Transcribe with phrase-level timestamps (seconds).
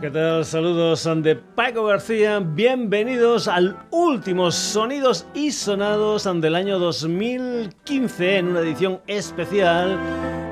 [0.00, 0.44] ¿Qué tal?
[0.46, 2.38] Saludos de Paco García.
[2.38, 9.98] Bienvenidos al último Sonidos y Sonados del año 2015 en una edición especial,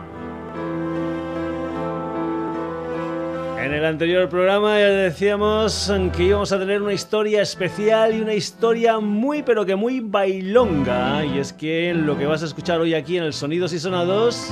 [3.75, 8.99] el anterior programa ya decíamos que íbamos a tener una historia especial y una historia
[8.99, 11.25] muy pero que muy bailonga.
[11.25, 14.47] Y es que lo que vas a escuchar hoy aquí en el Sonidos y Sonados,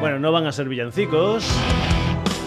[0.00, 1.48] bueno, no van a ser villancicos,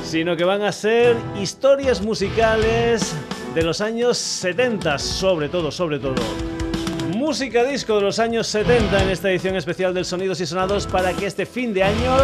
[0.03, 3.15] sino que van a ser historias musicales
[3.55, 6.21] de los años 70, sobre todo, sobre todo.
[7.15, 11.11] Música disco de los años 70 en esta edición especial del Sonidos y Sonados para
[11.13, 12.17] que este fin de año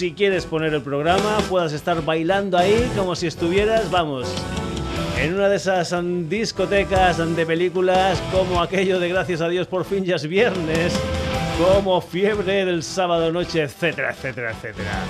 [0.00, 4.26] si quieres poner el programa, puedas estar bailando ahí como si estuvieras, vamos,
[5.18, 5.94] en una de esas
[6.26, 10.98] discotecas de películas como aquello de Gracias a Dios por fin ya es viernes,
[11.58, 15.04] como Fiebre del sábado noche, etcétera, etcétera, etcétera.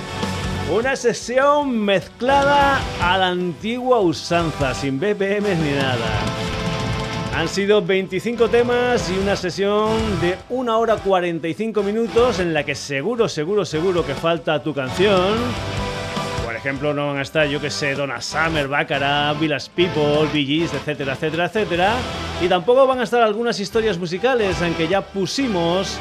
[0.76, 6.69] Una sesión mezclada a la antigua usanza, sin BPM ni nada.
[7.34, 12.74] Han sido 25 temas y una sesión de 1 hora 45 minutos en la que
[12.74, 15.34] seguro, seguro, seguro que falta tu canción.
[16.44, 20.74] Por ejemplo, no van a estar, yo que sé, Donna Summer, Baccarat, Village People, Gees,
[20.74, 21.94] etcétera, etcétera, etcétera.
[22.42, 25.98] Y tampoco van a estar algunas historias musicales en que ya pusimos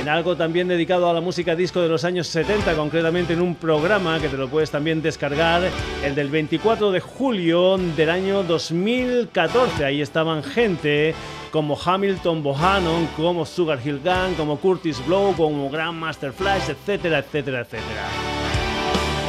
[0.00, 3.54] en algo también dedicado a la música disco de los años 70, concretamente en un
[3.54, 5.62] programa que te lo puedes también descargar,
[6.02, 9.84] el del 24 de julio del año 2014.
[9.84, 11.14] Ahí estaban gente
[11.50, 17.60] como Hamilton Bohannon, como Sugar Hill Gang, como Curtis Blow, como Grandmaster Flash, etcétera, etcétera,
[17.60, 18.08] etcétera.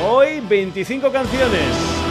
[0.09, 2.01] Hoy 25 canciones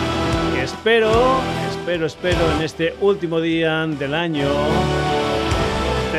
[0.63, 4.49] espero, espero, espero en este último día del año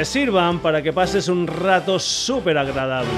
[0.05, 3.09] sirvan para que pases un rato súper agradable.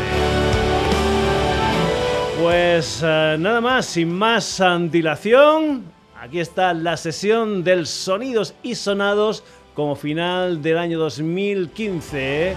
[2.41, 5.83] Pues eh, nada más, sin más dilación,
[6.19, 12.55] aquí está la sesión del Sonidos y Sonados como final del año 2015.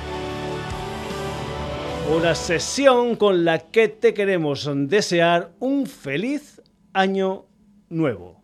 [2.16, 6.62] Una sesión con la que te queremos desear un feliz
[6.92, 7.46] año
[7.88, 8.35] nuevo.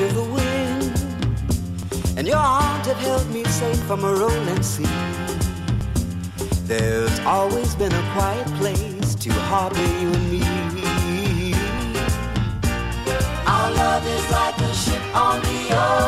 [0.00, 0.92] Of the wind,
[2.16, 4.86] and your arms have held me safe from a rolling sea.
[6.66, 11.54] There's always been a quiet place to harbor you and me.
[13.44, 16.07] Our love is like a ship on the ocean.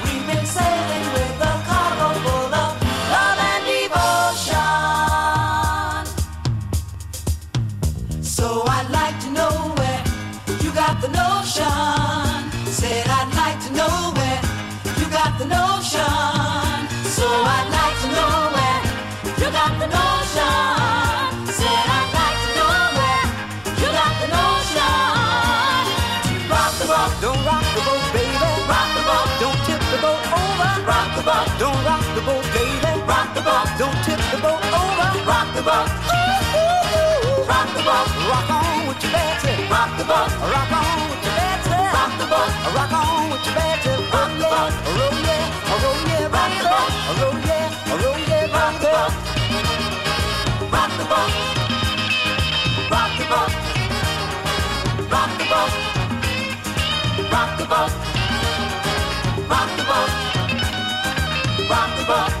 [33.81, 37.49] Don't tip the boat over rock the boat, Ooh, ooh, ooh.
[37.49, 41.33] rock the boat, Rock on with your Betsy rock the boat, Rock on with your
[41.33, 44.71] Betsy rock the boat, Rock on with your Betsy Rock the boat.
[44.85, 46.93] Roll yeah, roll yeah, Rock the boat.
[47.17, 49.13] Roll yeah, roll yeah, rock the boat,
[50.69, 51.31] rock the boat,
[52.93, 53.51] rock the boat,
[55.09, 55.73] rock the boat,
[57.33, 57.91] rock the boat,
[59.49, 60.11] rock the boat,
[61.69, 62.40] rock the boat,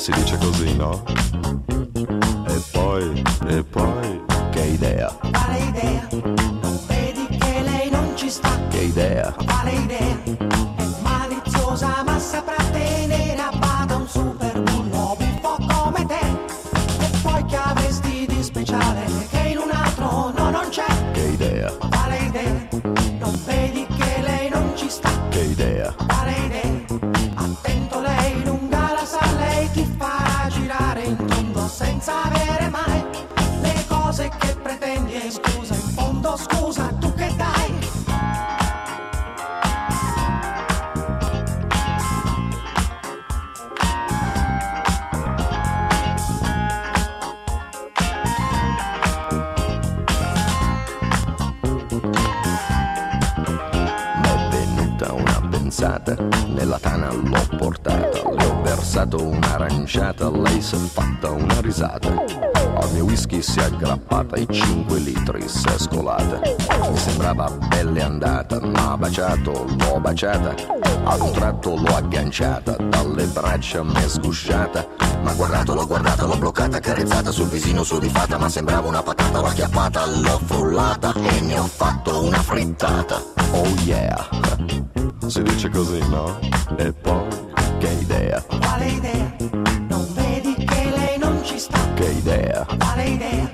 [0.00, 1.29] si dice così, no?
[70.20, 70.54] L'ho baciata.
[71.04, 74.86] Ad un tratto l'ho agganciata, dalle braccia m'è sgusciata.
[75.22, 79.46] Ma guardato, l'ho guardata, l'ho bloccata, carezzata sul visino sudifata, ma sembrava una patata, l'ho
[79.46, 83.22] acchiappata, l'ho frullata e ne ho fatto una frittata.
[83.52, 84.28] Oh yeah,
[85.26, 86.38] si dice così, no?
[86.76, 87.28] E poi,
[87.78, 89.36] che idea, Quale idea?
[89.88, 91.78] Non vedi che lei non ci sta?
[91.94, 93.50] che idea, Quale idea?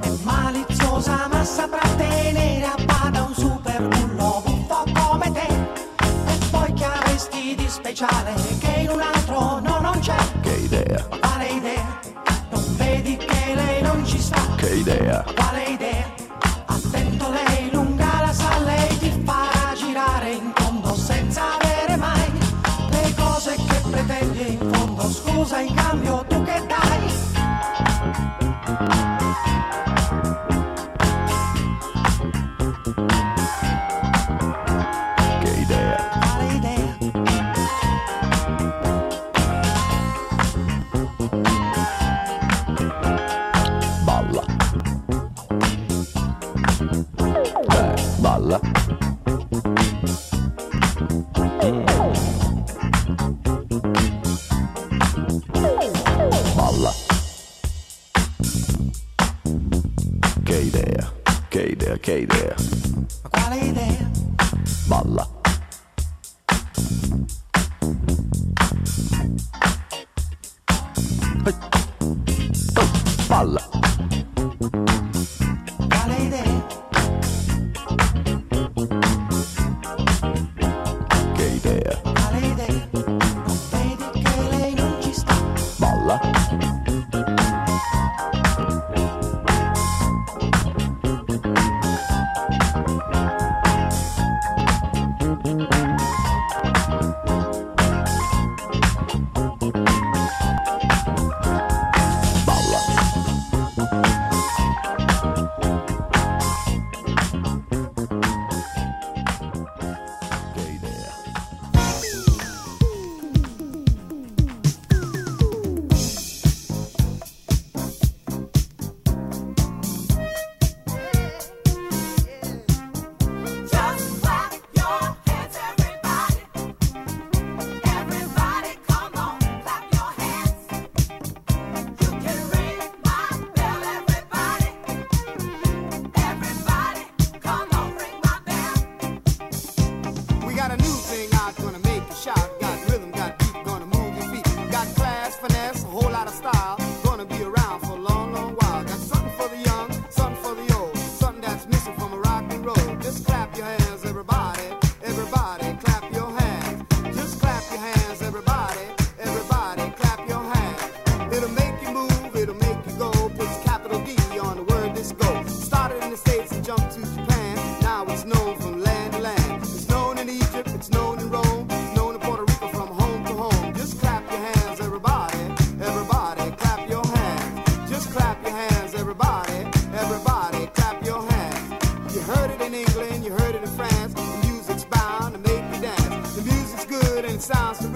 [0.00, 2.61] È maliziosa ma saprà tenere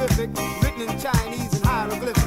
[0.06, 2.25] hieroglyphic, written in Chinese and hieroglyphic.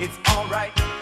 [0.00, 0.97] It's alright.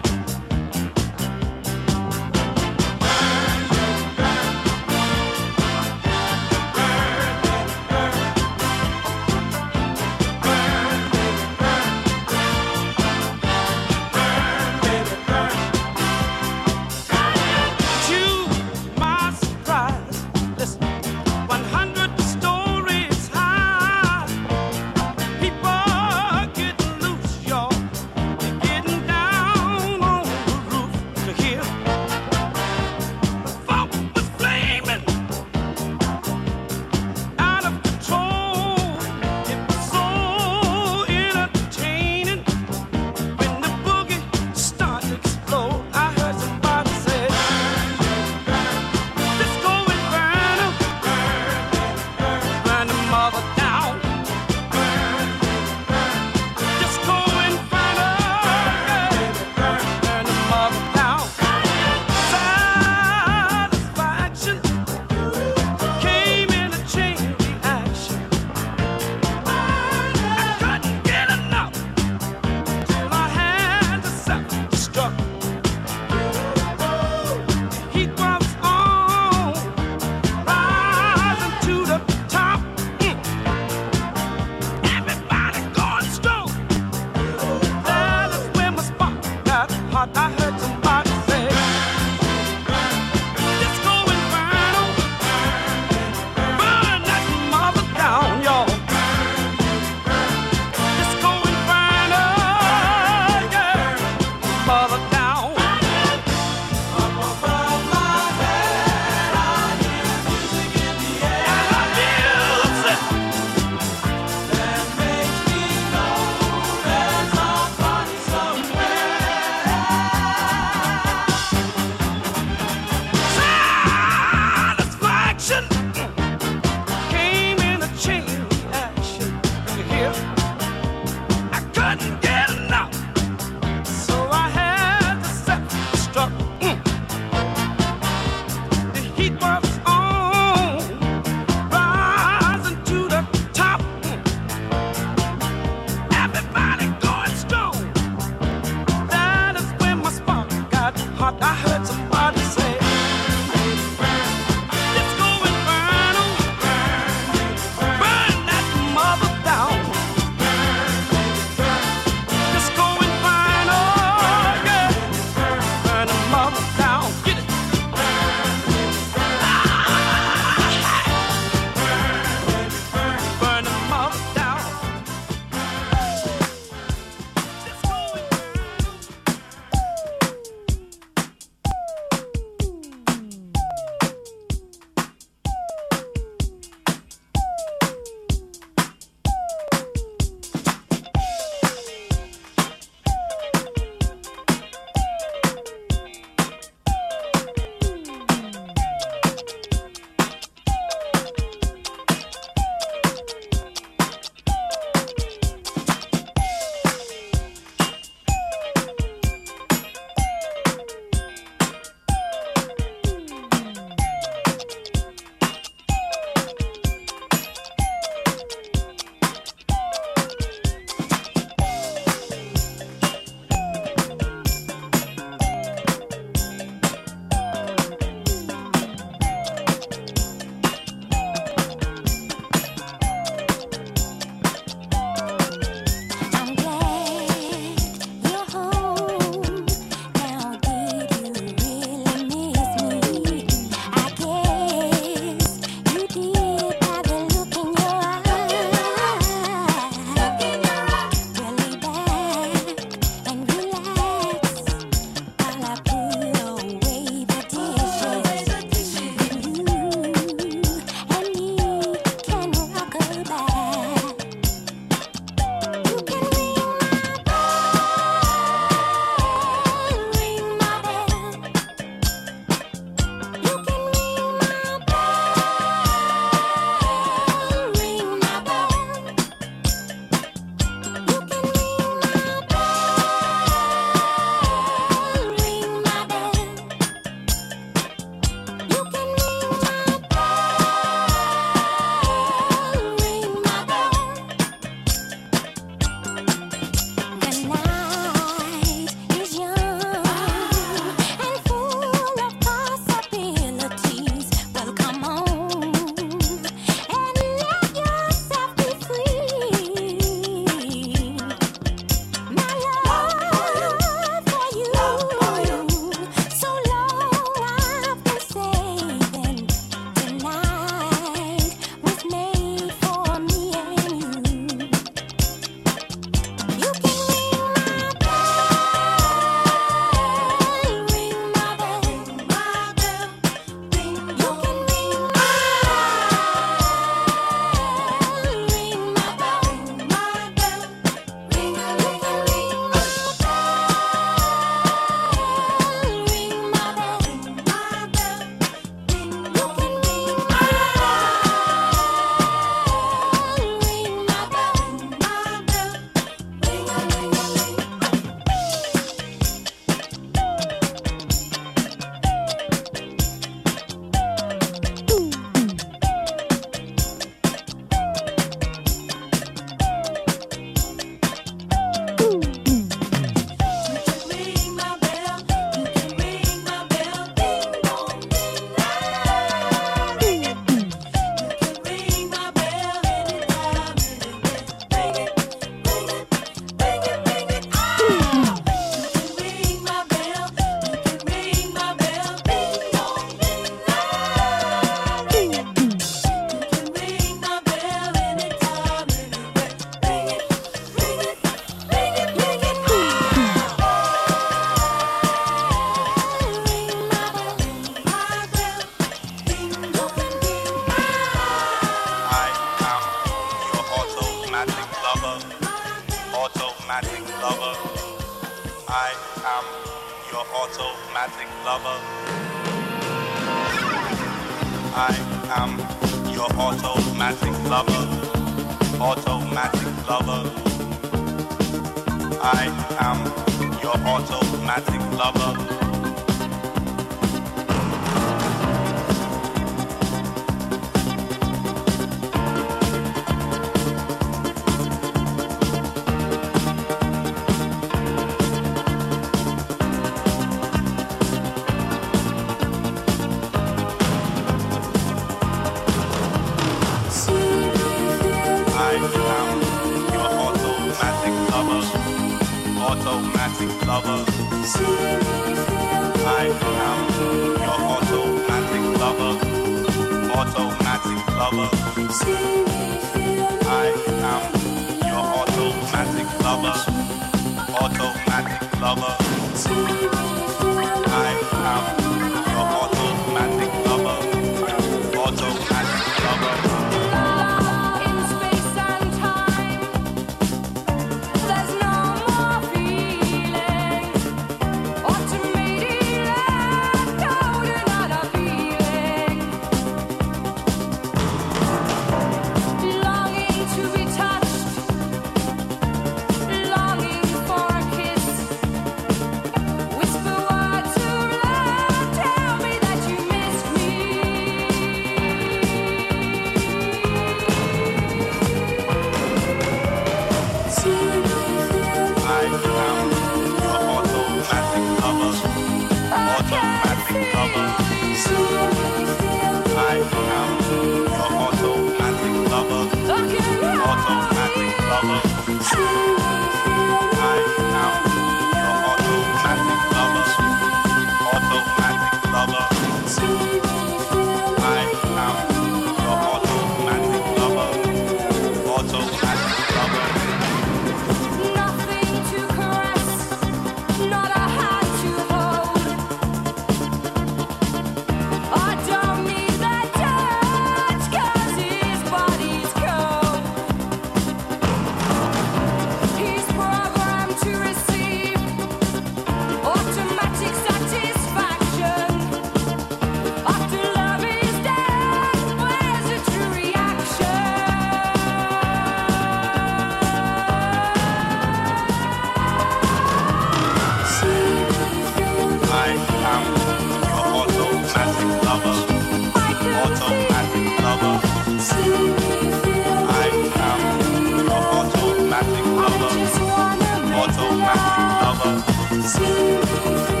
[597.81, 598.43] Alma.
[598.83, 600.00] Sim.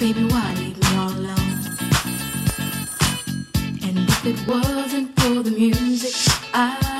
[0.00, 1.60] Baby, why leave me all alone?
[3.84, 6.99] And if it wasn't for the music, I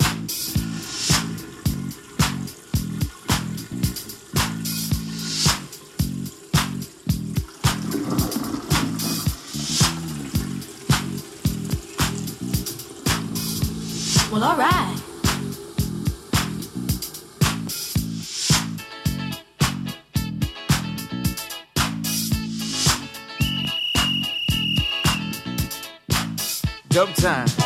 [27.01, 27.60] sometime.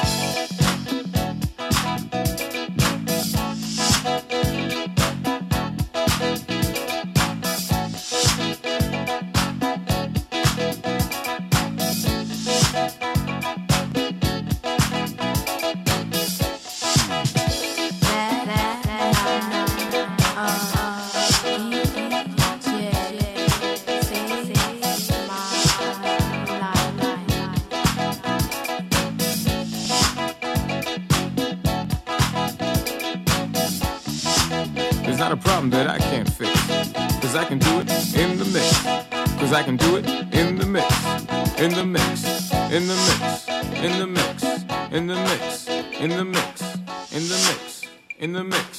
[35.65, 36.51] something that I can't fix.
[37.21, 38.83] Cause I can do it in the mix.
[39.39, 40.85] Cause I can do it in the mix.
[41.59, 42.51] In the mix.
[42.71, 43.47] In the mix.
[43.83, 44.43] In the mix.
[44.91, 45.63] In the mix.
[45.97, 46.61] In the mix.
[47.11, 47.81] In the mix.
[48.19, 48.74] In the mix.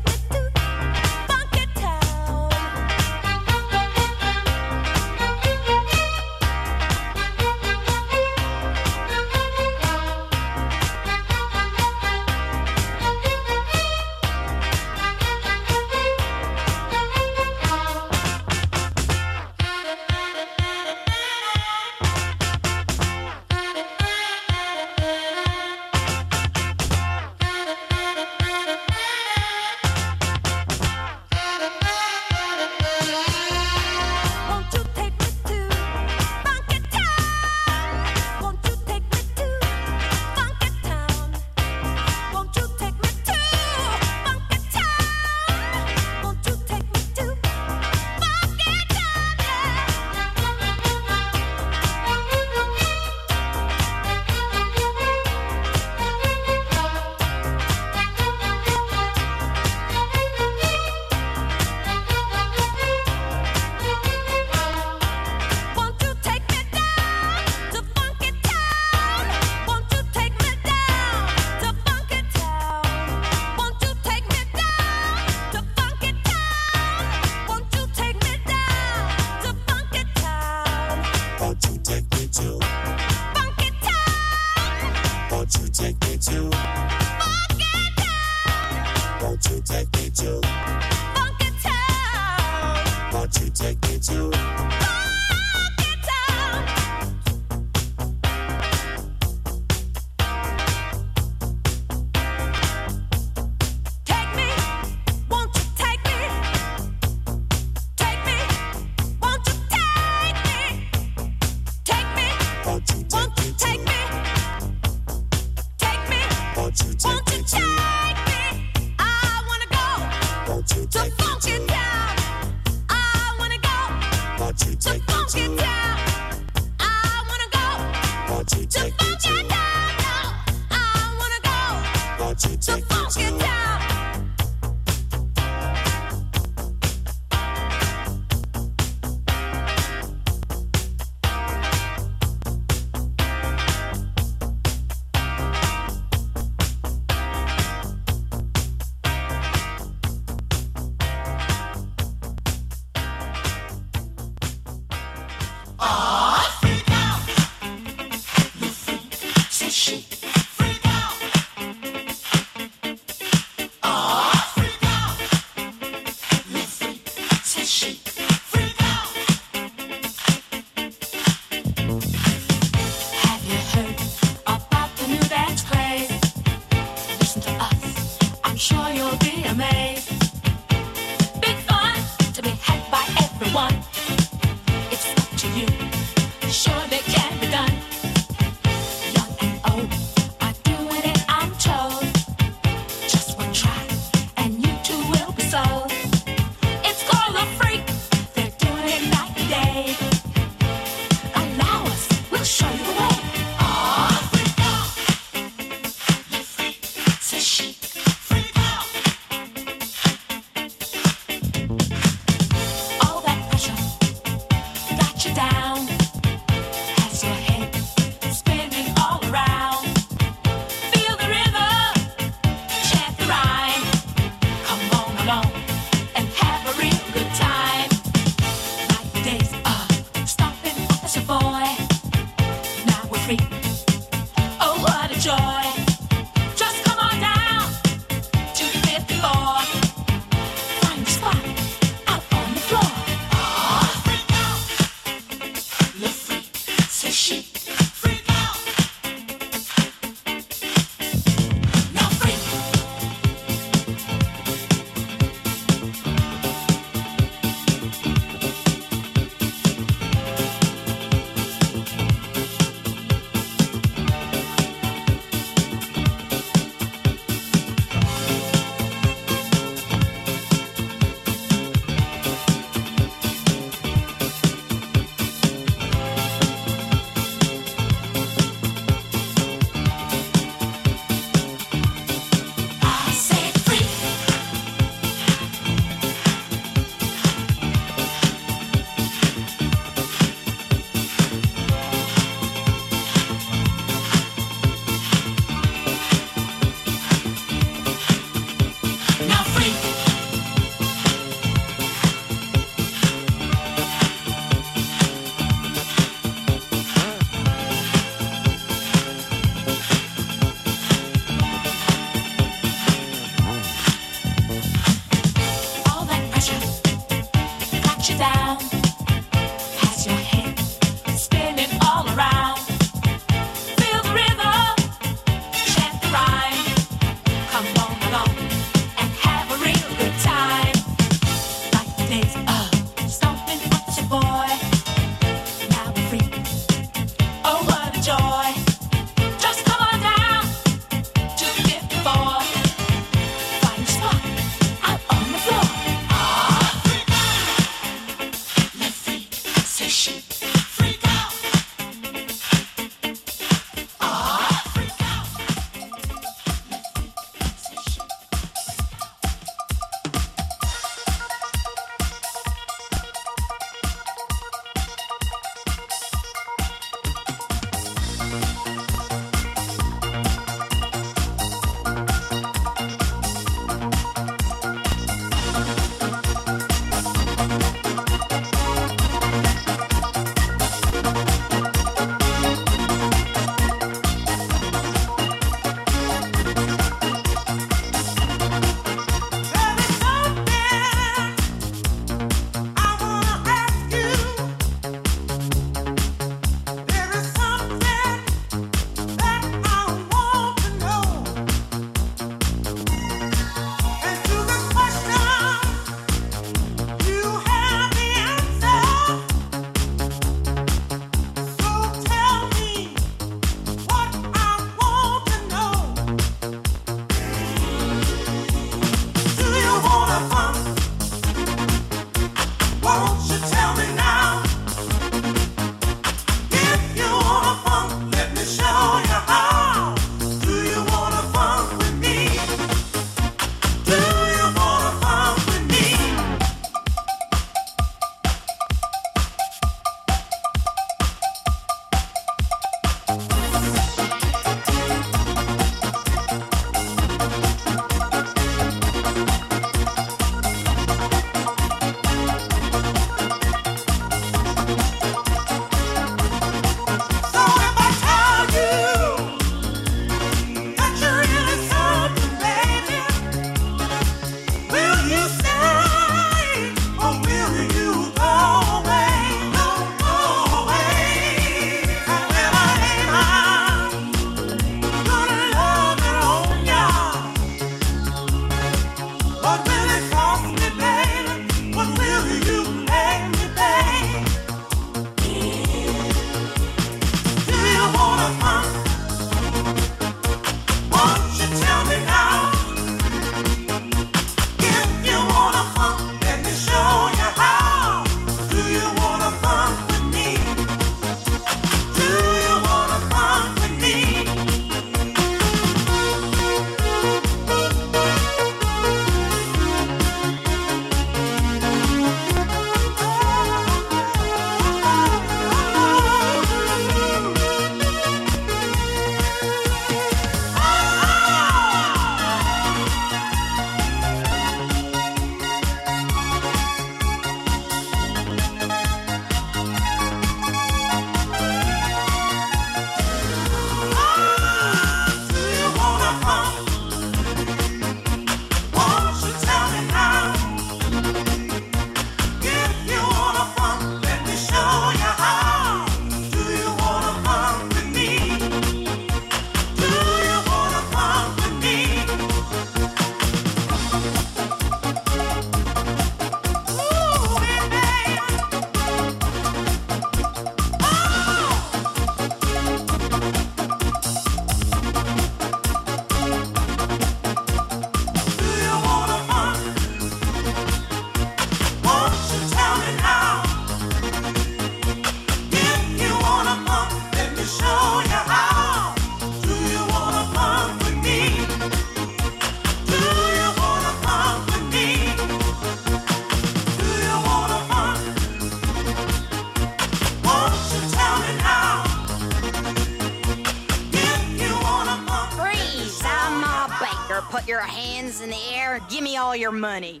[599.31, 600.00] all your money.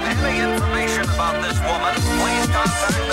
[0.00, 3.09] have any information about this woman, please contact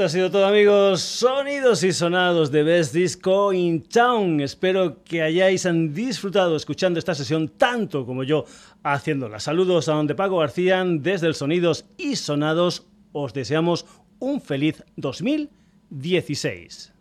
[0.00, 4.40] Esto ha sido todo amigos, sonidos y sonados de Best Disco in Town.
[4.40, 8.46] Espero que hayáis disfrutado escuchando esta sesión tanto como yo
[8.82, 9.40] haciéndola.
[9.40, 12.86] Saludos a donde Paco García desde el Sonidos y Sonados.
[13.12, 13.84] Os deseamos
[14.20, 16.94] un feliz 2016.